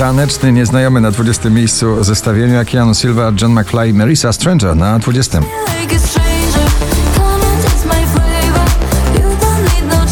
Taneczny 0.00 0.52
nieznajomy 0.52 1.00
na 1.00 1.10
20 1.10 1.50
miejscu 1.50 2.04
zestawieniu 2.04 2.54
jak 2.54 2.68
Keanu 2.68 2.94
Silva, 2.94 3.32
John 3.42 3.52
McFly 3.52 3.88
i 3.88 3.92
Marisa 3.94 4.32
Stranger 4.32 4.76
na 4.76 4.98
20. 4.98 5.38
Like 5.38 5.96
a 5.96 5.98
stranger, 5.98 6.70
come 7.16 7.46
and 7.46 7.64
taste 7.64 7.86
my 7.86 8.06
flavor. 8.06 8.64
You 9.14 9.36
don't 9.40 9.74
need 9.74 9.84
no 9.88 10.04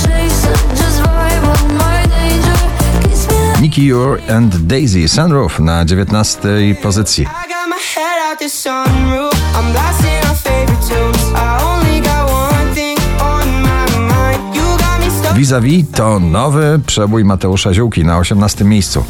Nicky 3.61 3.95
Ure 3.95 4.37
and 4.37 4.57
Daisy 4.57 5.09
Sunroof 5.09 5.61
na 5.61 5.85
19 5.85 6.39
pozycji. 6.83 7.27
Vis-a-vis 15.35 15.85
to 15.95 16.21
nowy 16.21 16.81
przebój 16.87 17.25
Mateusza 17.25 17.75
Ziółki 17.75 18.05
na 18.05 18.19
18 18.19 18.65
miejscu. 18.65 19.05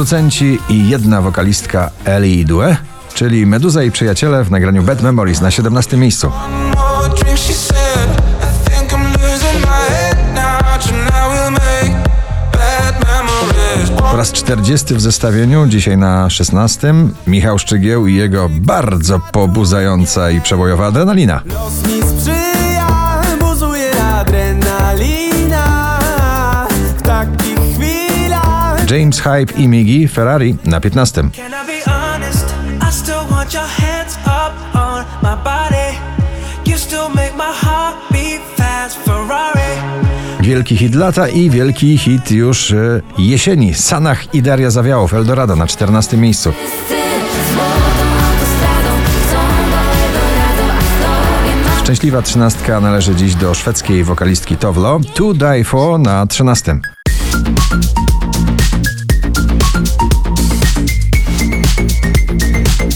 Producenci 0.00 0.58
i 0.68 0.88
jedna 0.88 1.22
wokalistka 1.22 1.90
Ellie 2.04 2.44
Due, 2.44 2.76
czyli 3.14 3.46
Meduza 3.46 3.82
i 3.82 3.90
przyjaciele 3.90 4.44
w 4.44 4.50
nagraniu 4.50 4.82
Bad 4.82 5.02
Memories 5.02 5.40
na 5.40 5.50
17 5.50 5.96
miejscu. 5.96 6.32
Po 14.10 14.16
raz 14.16 14.32
40 14.32 14.94
w 14.94 15.00
zestawieniu, 15.00 15.66
dzisiaj 15.66 15.98
na 15.98 16.30
16, 16.30 16.94
Michał 17.26 17.58
Szczygieł 17.58 18.06
i 18.06 18.14
jego 18.14 18.48
bardzo 18.48 19.20
pobudzająca 19.32 20.30
i 20.30 20.40
przebojowa 20.40 20.86
adrenalina. 20.86 21.42
James 28.90 29.20
Hype 29.20 29.52
i 29.56 29.68
Miggy 29.68 30.08
Ferrari 30.08 30.56
na 30.64 30.80
15. 30.80 31.30
Can 31.30 31.52
I 31.52 31.66
be 31.66 31.90
honest? 31.90 32.54
I 32.88 32.92
still 32.92 33.24
want 33.30 33.54
your 33.54 33.66
hands 33.66 34.18
up 34.26 34.74
on 34.74 35.04
my 35.22 35.36
body. 35.44 35.98
You 36.66 36.78
still 36.78 37.08
make 37.14 37.32
my 37.36 37.52
heart 37.62 37.96
beat 38.12 38.40
fast, 38.56 38.96
Ferrari. 38.96 39.80
Wielki 40.40 40.76
hit 40.76 40.94
lata 40.94 41.28
i 41.28 41.50
wielki 41.50 41.98
hit 41.98 42.30
już 42.30 42.72
e, 42.72 43.00
jesieni. 43.18 43.74
Sanach 43.74 44.34
i 44.34 44.42
Daria 44.42 44.70
Zawiałow, 44.70 45.14
Eldorado 45.14 45.56
na 45.56 45.66
14 45.66 46.16
miejscu. 46.16 46.52
Szczęśliwa 51.82 52.22
trzynastka 52.22 52.80
należy 52.80 53.14
dziś 53.14 53.34
do 53.34 53.54
szwedzkiej 53.54 54.04
wokalistki 54.04 54.56
Tovlo. 54.56 55.00
To 55.14 55.34
Die 55.34 55.64
For 55.64 56.00
na 56.00 56.26
13. 56.26 56.80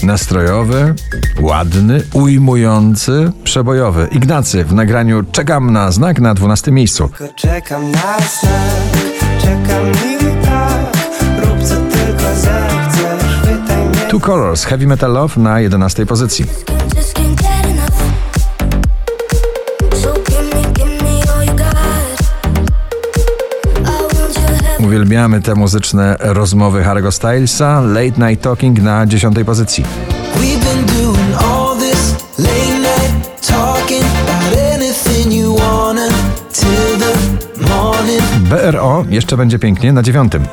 Nastrojowy, 0.05 0.93
ładny, 1.39 2.03
ujmujący, 2.13 3.31
przebojowy. 3.43 4.07
Ignacy 4.11 4.63
w 4.63 4.73
nagraniu 4.73 5.23
Czekam 5.31 5.71
na 5.73 5.91
znak 5.91 6.19
na 6.19 6.33
12 6.33 6.71
miejscu. 6.71 7.09
Tylko 7.17 7.33
czekam 7.33 7.91
na 7.91 8.17
znak, 8.17 9.01
czekam 9.41 9.91
i 9.91 10.45
tak 10.45 10.85
Rób 11.45 11.63
co 11.63 11.75
tylko 11.75 12.35
zechcesz, 12.35 13.39
pytaj 13.41 13.85
mnie 13.85 13.97
Two 14.09 14.19
Colors 14.19 14.63
Heavy 14.65 14.87
Metal 14.87 15.13
Love 15.13 15.41
na 15.41 15.59
11 15.59 16.05
pozycji. 16.05 16.45
just 16.95 17.13
can't 17.15 17.35
get 17.41 17.65
enough. 17.65 17.99
So 20.01 20.13
give 20.13 20.55
me, 20.55 20.61
give 20.73 21.03
me 21.03 21.04
Uwielbiamy 24.85 25.41
te 25.41 25.55
muzyczne 25.55 26.15
rozmowy 26.19 26.83
Harry'ego 26.83 27.11
Stylesa. 27.11 27.81
Late 27.81 28.27
Night 28.27 28.43
Talking 28.43 28.81
na 28.81 29.05
10 29.05 29.35
pozycji. 29.45 29.83
BRO 38.39 39.05
jeszcze 39.09 39.37
będzie 39.37 39.59
pięknie 39.59 39.93
na 39.93 40.03
9. 40.03 40.31
Wiem, 40.33 40.43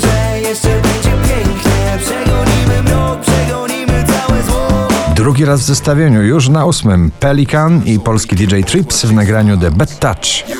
że 0.00 0.40
jeszcze 0.40 0.68
będzie 0.68 1.10
pięknie 1.10 1.98
Przegonimy 1.98 2.82
mrok, 2.82 3.20
przegonimy 3.20 4.04
całe 4.06 4.42
zło 4.42 4.88
Drugi 5.14 5.44
raz 5.44 5.60
w 5.60 5.64
zestawieniu, 5.64 6.22
już 6.22 6.48
na 6.48 6.64
ósmym. 6.64 7.10
Pelikan 7.20 7.82
i 7.84 8.00
polski 8.00 8.36
DJ 8.36 8.60
Trips 8.60 9.04
w 9.04 9.12
nagraniu 9.12 9.56
The 9.56 9.70
Bad 9.70 9.98
Touch. 9.98 10.52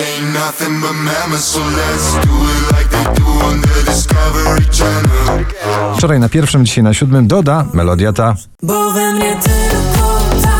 Ain't 0.00 0.32
nothing 0.34 0.80
but 0.80 0.94
mammals, 0.94 1.44
so 1.44 1.60
let's 1.60 2.14
do 2.26 2.34
it 2.52 2.62
like 2.72 2.88
they 2.90 3.04
do 3.20 3.26
on 3.48 3.60
the 3.60 3.82
Discovery 3.86 4.64
Channel. 4.78 5.44
Wczoraj 5.96 6.20
na 6.20 6.28
pierwszym, 6.28 6.66
dzisiaj 6.66 6.84
na 6.84 6.94
siódmym 6.94 7.26
doda 7.26 7.64
melodia 7.74 8.12
ta. 8.12 8.34
Bo 8.62 8.92
we 8.92 9.12
mnie 9.12 9.36
tylko 9.36 10.20
ta 10.42 10.56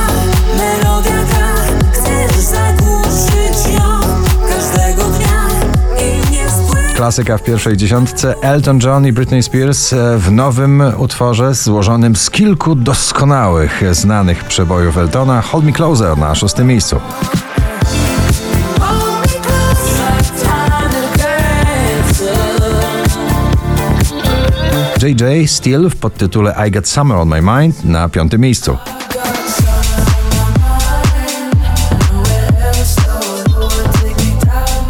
melodia 0.57 1.25
gra 1.25 1.53
Chcesz 1.93 2.37
zagłuszyć 2.37 3.75
ją 3.75 4.01
każdego 4.49 5.03
dnia 5.03 5.49
I 5.99 6.33
nie 6.33 6.51
spływać 6.51 6.95
Klasyka 6.97 7.39
w 7.39 7.43
pierwszej 7.43 7.77
dziesiątce. 7.77 8.35
Elton 8.43 8.79
John 8.83 9.07
i 9.07 9.13
Britney 9.13 9.43
Spears 9.43 9.93
e, 9.93 10.19
w 10.19 10.33
nowym 10.33 10.83
utworze 10.97 11.55
złożonym 11.55 12.17
z 12.17 12.31
kilku 12.31 12.75
doskonałych, 12.75 13.83
znanych 13.95 14.45
przebojów 14.45 14.99
Eltona. 14.99 15.43
Hold 15.43 15.65
Me 15.65 15.73
Closer 15.73 16.19
na 16.19 16.35
szóstym 16.35 16.67
miejscu. 16.67 17.01
JJ 25.11 25.49
Steele 25.49 25.91
w 25.91 25.97
podtytule 25.97 26.55
I 26.69 26.71
Got 26.71 26.89
Summer 26.89 27.19
on 27.19 27.29
My 27.29 27.43
Mind 27.43 27.85
na 27.85 28.09
piątym 28.09 28.41
miejscu. 28.41 28.77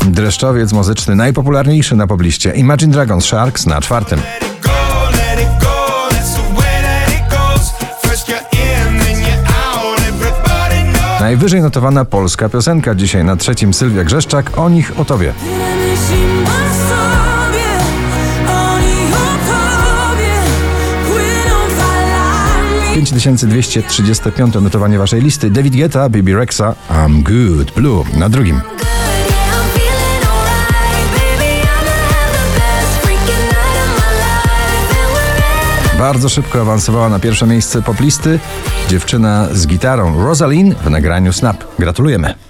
Dreszczowiec 0.06 0.72
muzyczny 0.72 1.16
najpopularniejszy 1.16 1.96
na 1.96 2.06
pobliście 2.06 2.50
Imagine 2.50 2.92
Dragons 2.92 3.24
Sharks 3.24 3.66
na 3.66 3.80
czwartym. 3.80 4.20
Najwyżej 11.20 11.62
notowana 11.62 12.04
polska 12.04 12.48
piosenka 12.48 12.94
dzisiaj 12.94 13.24
na 13.24 13.36
trzecim 13.36 13.74
Sylwia 13.74 14.04
Grzeszczak 14.04 14.58
o 14.58 14.68
nich 14.68 15.00
o 15.00 15.04
tobie. 15.04 15.32
5235 23.00 24.54
notowanie 24.54 24.98
waszej 24.98 25.22
listy 25.22 25.50
David 25.50 25.76
Guetta, 25.76 26.08
Baby 26.08 26.34
Rexa, 26.36 26.74
I'm 26.90 27.22
Good 27.22 27.70
Blue 27.70 28.04
na 28.14 28.28
drugim. 28.28 28.60
Bardzo 35.98 36.28
szybko 36.28 36.60
awansowała 36.60 37.08
na 37.08 37.18
pierwsze 37.18 37.46
miejsce 37.46 37.82
poplisty 37.82 38.38
dziewczyna 38.88 39.48
z 39.52 39.66
gitarą 39.66 40.24
Rosalind 40.24 40.78
w 40.78 40.90
nagraniu 40.90 41.32
Snap. 41.32 41.64
Gratulujemy. 41.78 42.49